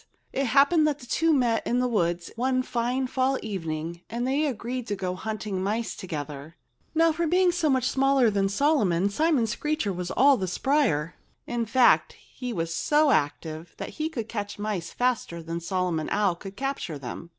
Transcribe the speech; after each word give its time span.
It 0.33 0.45
happened 0.45 0.87
that 0.87 0.97
the 0.97 1.05
two 1.05 1.31
met 1.31 1.67
in 1.67 1.77
the 1.77 1.87
woods 1.87 2.31
one 2.35 2.63
fine 2.63 3.05
fall 3.05 3.37
evening; 3.43 4.01
and 4.09 4.25
they 4.25 4.47
agreed 4.47 4.87
to 4.87 4.95
go 4.95 5.13
hunting 5.13 5.61
mice 5.61 5.95
together. 5.95 6.55
Now, 6.95 7.11
being 7.11 7.51
so 7.51 7.69
much 7.69 7.87
smaller 7.87 8.31
than 8.31 8.49
Solomon, 8.49 9.11
Simon 9.11 9.45
Screecher 9.45 9.93
was 9.93 10.09
all 10.09 10.37
the 10.37 10.47
spryer. 10.47 11.13
In 11.45 11.67
fact, 11.67 12.13
he 12.13 12.51
was 12.51 12.73
so 12.73 13.11
active 13.11 13.75
that 13.77 13.89
he 14.01 14.09
could 14.09 14.27
catch 14.27 14.57
mice 14.57 14.89
faster 14.89 15.43
than 15.43 15.59
Solomon 15.59 16.09
Owl 16.09 16.33
could 16.33 16.57
capture 16.57 16.97
them. 16.97 17.29